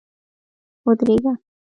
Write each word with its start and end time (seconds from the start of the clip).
ودرېږه! 0.87 1.33